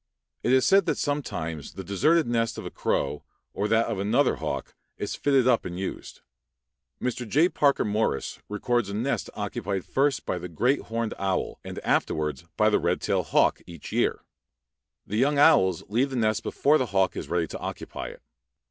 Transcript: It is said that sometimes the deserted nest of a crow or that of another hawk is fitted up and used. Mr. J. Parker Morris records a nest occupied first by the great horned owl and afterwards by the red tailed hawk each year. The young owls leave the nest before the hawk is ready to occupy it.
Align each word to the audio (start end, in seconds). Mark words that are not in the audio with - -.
It 0.41 0.51
is 0.51 0.65
said 0.65 0.87
that 0.87 0.97
sometimes 0.97 1.73
the 1.73 1.83
deserted 1.83 2.25
nest 2.25 2.57
of 2.57 2.65
a 2.65 2.71
crow 2.71 3.23
or 3.53 3.67
that 3.67 3.85
of 3.85 3.99
another 3.99 4.37
hawk 4.37 4.73
is 4.97 5.15
fitted 5.15 5.47
up 5.47 5.63
and 5.63 5.77
used. 5.79 6.21
Mr. 6.99 7.29
J. 7.29 7.49
Parker 7.49 7.85
Morris 7.85 8.39
records 8.49 8.89
a 8.89 8.95
nest 8.95 9.29
occupied 9.35 9.85
first 9.85 10.25
by 10.25 10.39
the 10.39 10.49
great 10.49 10.81
horned 10.89 11.13
owl 11.19 11.59
and 11.63 11.77
afterwards 11.85 12.45
by 12.57 12.67
the 12.71 12.79
red 12.79 12.99
tailed 12.99 13.27
hawk 13.27 13.61
each 13.67 13.91
year. 13.91 14.23
The 15.05 15.17
young 15.17 15.37
owls 15.37 15.83
leave 15.87 16.09
the 16.09 16.15
nest 16.15 16.41
before 16.41 16.79
the 16.79 16.87
hawk 16.87 17.15
is 17.15 17.29
ready 17.29 17.45
to 17.45 17.59
occupy 17.59 18.07
it. 18.07 18.23